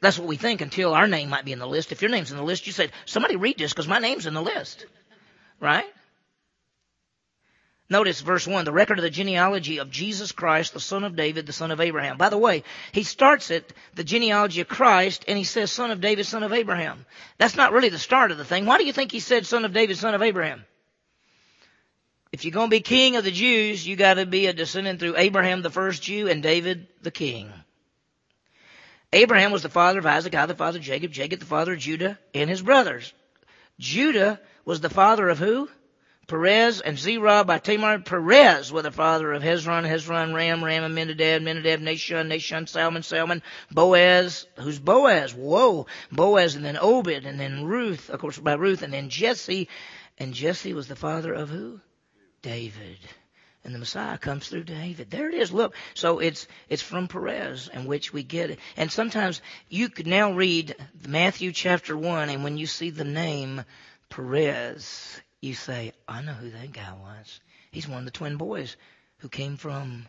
[0.00, 1.90] That's what we think until our name might be in the list.
[1.90, 4.34] If your name's in the list, you said, somebody read this because my name's in
[4.34, 4.86] the list.
[5.60, 5.86] Right?
[7.90, 11.46] Notice verse 1, the record of the genealogy of Jesus Christ, the son of David,
[11.46, 12.16] the son of Abraham.
[12.16, 16.00] By the way, he starts it, the genealogy of Christ, and he says son of
[16.00, 17.04] David, son of Abraham.
[17.38, 18.66] That's not really the start of the thing.
[18.66, 20.64] Why do you think he said son of David, son of Abraham?
[22.34, 24.98] If you're going to be king of the Jews, you got to be a descendant
[24.98, 27.52] through Abraham, the first Jew, and David, the king.
[29.12, 31.78] Abraham was the father of Isaac, Isaac the father of Jacob, Jacob the father of
[31.78, 33.12] Judah and his brothers.
[33.78, 35.68] Judah was the father of who?
[36.26, 38.00] Perez and Zerah by Tamar.
[38.00, 43.44] Perez was the father of Hezron, Hezron, Ram, Ram, Amminadab, Amminadab, Nahshon, Nahshon, Salmon, Salmon,
[43.70, 44.48] Boaz.
[44.58, 45.32] Who's Boaz?
[45.32, 45.86] Whoa.
[46.10, 49.68] Boaz and then Obed and then Ruth, of course by Ruth, and then Jesse.
[50.18, 51.80] And Jesse was the father of who?
[52.44, 52.98] David.
[53.64, 55.10] And the Messiah comes through David.
[55.10, 55.50] There it is.
[55.50, 55.74] Look.
[55.94, 58.58] So it's, it's from Perez in which we get it.
[58.76, 60.76] And sometimes you could now read
[61.08, 63.64] Matthew chapter 1 and when you see the name
[64.10, 67.40] Perez, you say, I know who that guy was.
[67.70, 68.76] He's one of the twin boys
[69.18, 70.06] who came from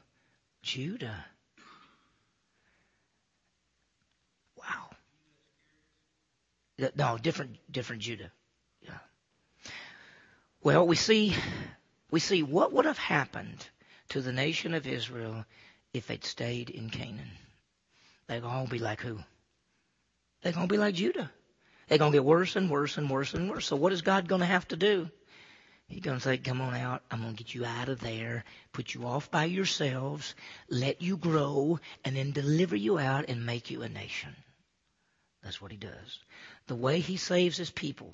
[0.61, 1.25] Judah.
[4.57, 4.89] Wow.
[6.95, 8.31] No, different, different Judah.
[8.81, 8.99] Yeah.
[10.61, 11.33] Well, we see
[12.15, 13.67] we see what would have happened
[14.07, 15.43] to the nation of Israel
[15.93, 17.29] if they'd stayed in Canaan.
[18.27, 19.19] They're going to be like who?
[20.41, 21.29] They're going to be like Judah.
[21.89, 23.65] They're going to get worse and worse and worse and worse.
[23.65, 25.09] So what is God going to have to do?
[25.89, 27.03] He's going to say, come on out.
[27.11, 30.35] I'm going to get you out of there, put you off by yourselves,
[30.69, 34.33] let you grow, and then deliver you out and make you a nation.
[35.43, 36.19] That's what he does.
[36.67, 38.13] The way he saves his people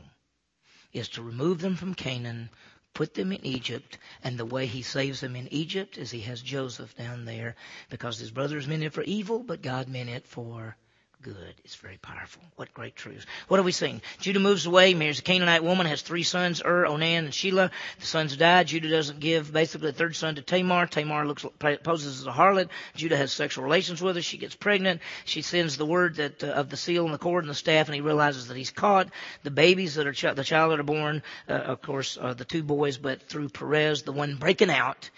[0.91, 2.49] is to remove them from Canaan,
[2.93, 6.41] put them in Egypt, and the way he saves them in Egypt is he has
[6.41, 7.55] Joseph down there
[7.89, 10.77] because his brothers meant it for evil, but God meant it for
[11.21, 11.53] good.
[11.63, 12.41] It's very powerful.
[12.55, 13.25] What great truths.
[13.47, 14.01] What have we seen?
[14.19, 17.71] Judah moves away, marries a Canaanite woman, has three sons, Ur, Onan, and Shelah.
[17.99, 18.63] The sons die.
[18.63, 20.87] Judah doesn't give basically the third son to Tamar.
[20.87, 21.45] Tamar looks,
[21.83, 22.69] poses as a harlot.
[22.95, 24.21] Judah has sexual relations with her.
[24.21, 25.01] She gets pregnant.
[25.25, 27.87] She sends the word that, uh, of the seal and the cord and the staff,
[27.87, 29.09] and he realizes that he's caught.
[29.43, 32.45] The babies that are, ch- the child that are born, uh, of course, are the
[32.45, 35.09] two boys, but through Perez, the one breaking out,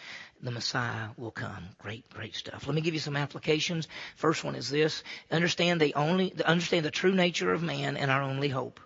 [0.43, 1.69] the Messiah will come.
[1.79, 2.67] Great, great stuff.
[2.67, 3.87] Let me give you some applications.
[4.15, 5.03] First one is this.
[5.31, 8.79] Understand the only, understand the true nature of man and our only hope.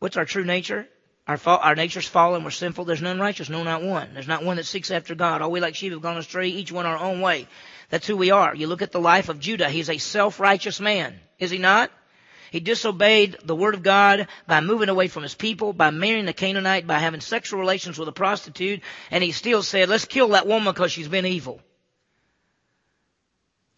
[0.00, 0.88] What's our true nature?
[1.26, 2.44] Our, fa- our nature's fallen.
[2.44, 2.84] We're sinful.
[2.84, 3.48] There's none righteous.
[3.48, 4.12] No, not one.
[4.12, 5.40] There's not one that seeks after God.
[5.40, 7.46] All we like sheep have gone astray, each one our own way.
[7.88, 8.54] That's who we are.
[8.54, 9.70] You look at the life of Judah.
[9.70, 11.18] He's a self-righteous man.
[11.38, 11.90] Is he not?
[12.54, 16.32] He disobeyed the word of God by moving away from his people, by marrying a
[16.32, 18.80] Canaanite, by having sexual relations with a prostitute,
[19.10, 21.60] and he still said, let's kill that woman because she's been evil.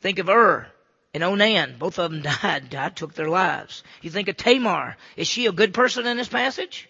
[0.03, 0.67] Think of Ur
[1.15, 1.77] and Onan.
[1.79, 2.69] Both of them died.
[2.69, 3.83] God took their lives.
[4.03, 4.99] You think of Tamar.
[5.17, 6.87] Is she a good person in this passage?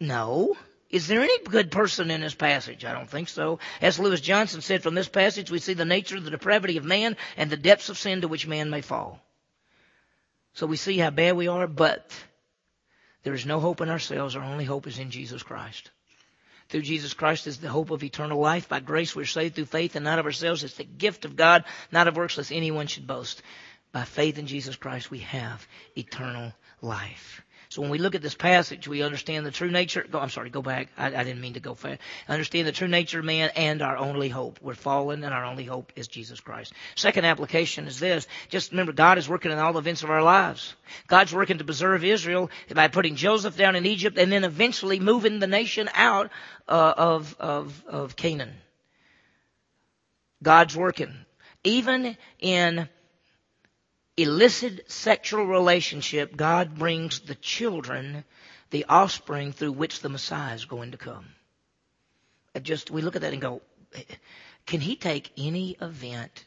[0.00, 0.56] No.
[0.88, 2.86] Is there any good person in this passage?
[2.86, 3.58] I don't think so.
[3.82, 6.84] As Lewis Johnson said, from this passage we see the nature of the depravity of
[6.86, 9.20] man and the depths of sin to which man may fall.
[10.58, 12.10] So we see how bad we are, but
[13.22, 14.34] there is no hope in ourselves.
[14.34, 15.92] Our only hope is in Jesus Christ.
[16.68, 18.68] Through Jesus Christ is the hope of eternal life.
[18.68, 20.64] By grace we're saved through faith and not of ourselves.
[20.64, 23.40] It's the gift of God, not of works lest anyone should boast.
[23.92, 25.64] By faith in Jesus Christ we have
[25.96, 26.52] eternal
[26.82, 27.40] life.
[27.70, 30.02] So when we look at this passage, we understand the true nature.
[30.10, 30.88] Go, I'm sorry, go back.
[30.96, 32.00] I, I didn't mean to go fast.
[32.26, 34.58] Understand the true nature of man and our only hope.
[34.62, 36.72] We're fallen and our only hope is Jesus Christ.
[36.96, 38.26] Second application is this.
[38.48, 40.74] Just remember, God is working in all events of our lives.
[41.08, 45.38] God's working to preserve Israel by putting Joseph down in Egypt and then eventually moving
[45.38, 46.30] the nation out
[46.68, 48.54] uh, of, of, of Canaan.
[50.42, 51.12] God's working.
[51.64, 52.88] Even in
[54.18, 58.24] illicit sexual relationship, God brings the children,
[58.70, 61.26] the offspring through which the Messiah is going to come.
[62.62, 63.62] just, we look at that and go,
[64.66, 66.44] can he take any event?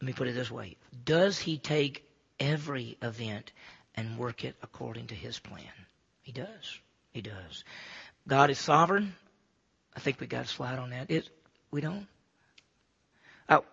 [0.00, 0.76] Let me put it this way.
[1.04, 2.04] Does he take
[2.40, 3.52] every event
[3.94, 5.62] and work it according to his plan?
[6.22, 6.80] He does.
[7.12, 7.64] He does.
[8.26, 9.14] God is sovereign.
[9.94, 11.10] I think we got a slide on that.
[11.10, 11.28] It,
[11.70, 12.06] we don't?
[13.48, 13.64] Oh,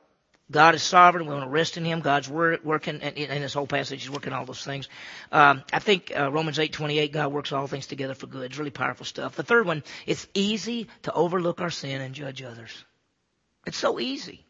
[0.51, 1.25] God is sovereign.
[1.25, 1.99] We want to rest in Him.
[1.99, 4.01] God's working in this whole passage.
[4.01, 4.89] He's working all those things.
[5.31, 7.13] Um, I think uh, Romans eight twenty eight.
[7.13, 8.45] God works all things together for good.
[8.45, 9.35] It's really powerful stuff.
[9.35, 9.83] The third one.
[10.07, 12.83] It's easy to overlook our sin and judge others.
[13.67, 14.45] It's so easy.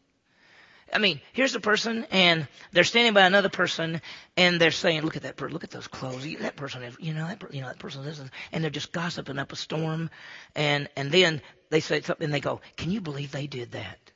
[0.91, 4.01] I mean, here's a person, and they're standing by another person,
[4.37, 5.53] and they're saying, "Look at that person!
[5.53, 6.25] Look at those clothes!
[6.39, 9.37] That person, you know, that you know, that person is this," and they're just gossiping
[9.37, 10.09] up a storm,
[10.55, 14.08] and and then they say something, and they go, "Can you believe they did that?"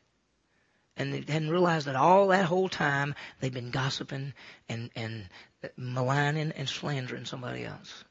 [0.98, 4.34] And they hadn't realized that all that whole time they've been gossiping
[4.70, 5.28] and, and
[5.76, 8.04] maligning and slandering somebody else.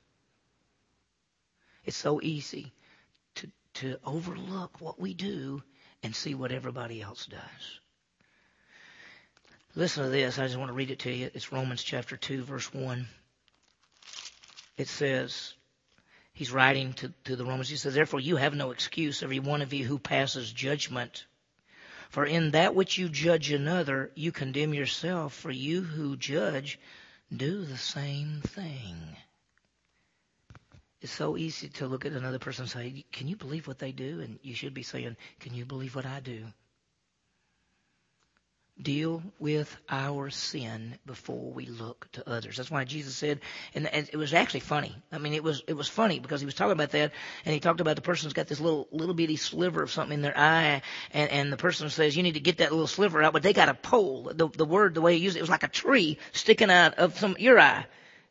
[1.84, 2.72] It's so easy
[3.36, 5.62] to, to overlook what we do
[6.02, 7.80] and see what everybody else does.
[9.74, 10.38] Listen to this.
[10.38, 11.30] I just want to read it to you.
[11.32, 13.06] It's Romans chapter 2, verse 1.
[14.76, 15.54] It says,
[16.34, 17.68] he's writing to, to the Romans.
[17.68, 21.24] He says, Therefore, you have no excuse, every one of you who passes judgment
[22.12, 26.78] for in that which you judge another, you condemn yourself, for you who judge
[27.34, 29.16] do the same thing.
[31.00, 33.92] It's so easy to look at another person and say, Can you believe what they
[33.92, 34.20] do?
[34.20, 36.44] And you should be saying, Can you believe what I do?
[38.80, 42.56] Deal with our sin before we look to others.
[42.56, 43.40] That's why Jesus said,
[43.74, 44.94] and, it was actually funny.
[45.10, 47.12] I mean, it was it was funny because he was talking about that,
[47.44, 50.22] and he talked about the person's got this little little bitty sliver of something in
[50.22, 53.32] their eye, and and the person says you need to get that little sliver out,
[53.32, 54.32] but they got a pole.
[54.34, 56.94] The the word the way he used it, it was like a tree sticking out
[56.94, 57.86] of some your eye.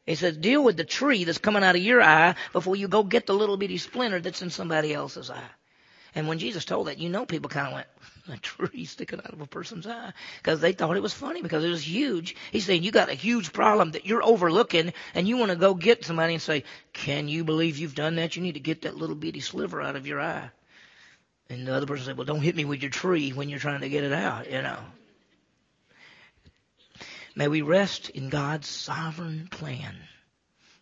[0.06, 3.04] He says, deal with the tree that's coming out of your eye before you go
[3.04, 5.50] get the little bitty splinter that's in somebody else's eye.
[6.16, 7.88] And when Jesus told that, you know, people kind of went,
[8.32, 11.64] a tree sticking out of a person's eye because they thought it was funny because
[11.64, 12.36] it was huge.
[12.52, 15.74] He's saying you got a huge problem that you're overlooking and you want to go
[15.74, 16.64] get somebody and say,
[16.94, 18.36] can you believe you've done that?
[18.36, 20.50] You need to get that little bitty sliver out of your eye.
[21.50, 23.82] And the other person said, well, don't hit me with your tree when you're trying
[23.82, 24.80] to get it out, you know.
[27.36, 29.96] May we rest in God's sovereign plan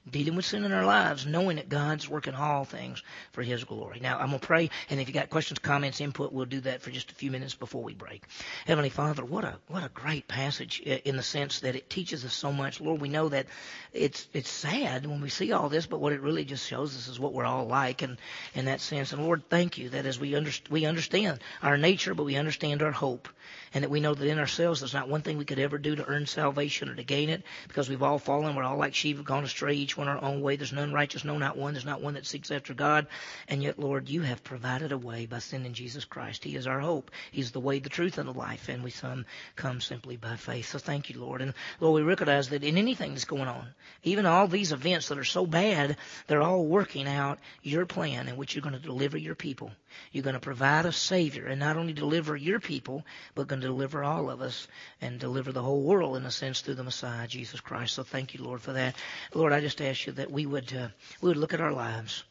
[0.09, 3.99] dealing with sin in our lives, knowing that God's working all things for His glory.
[3.99, 6.81] Now, I'm going to pray, and if you got questions, comments, input, we'll do that
[6.81, 8.23] for just a few minutes before we break.
[8.65, 12.33] Heavenly Father, what a what a great passage in the sense that it teaches us
[12.33, 12.81] so much.
[12.81, 13.47] Lord, we know that
[13.93, 17.07] it's it's sad when we see all this, but what it really just shows us
[17.07, 18.17] is what we're all like, and
[18.53, 19.13] in that sense.
[19.13, 22.81] And Lord, thank you that as we under, we understand our nature, but we understand
[22.81, 23.27] our hope
[23.73, 25.95] and that we know that in ourselves there's not one thing we could ever do
[25.95, 28.55] to earn salvation or to gain it because we've all fallen.
[28.55, 30.55] We're all like sheep, have gone astray, each one our own way.
[30.55, 31.73] There's none righteous, no, not one.
[31.73, 33.07] There's not one that seeks after God.
[33.47, 36.43] And yet, Lord, you have provided a way by sending Jesus Christ.
[36.43, 37.09] He is our hope.
[37.31, 38.69] He's the way, the truth, and the life.
[38.69, 39.25] And we some
[39.55, 40.67] come simply by faith.
[40.67, 41.41] So thank you, Lord.
[41.41, 43.65] And Lord, we recognize that in anything that's going on,
[44.03, 48.37] even all these events that are so bad, they're all working out your plan in
[48.37, 49.71] which you're going to deliver your people.
[50.11, 53.67] You're going to provide a Savior and not only deliver your people, but going to
[53.67, 54.67] deliver all of us
[55.01, 57.95] and deliver the whole world in a sense through the Messiah, Jesus Christ.
[57.95, 58.95] So thank you, Lord, for that.
[59.33, 60.89] Lord, I just ask you that we would, uh,
[61.21, 62.23] we would look at our lives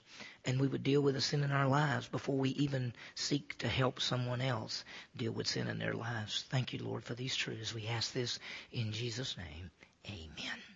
[0.45, 3.69] and we would deal with the sin in our lives before we even seek to
[3.69, 4.85] help someone else
[5.17, 6.45] deal with sin in their lives.
[6.49, 7.75] Thank you, Lord, for these truths.
[7.75, 8.39] We ask this
[8.73, 9.71] in Jesus' name.
[10.07, 10.68] Amen.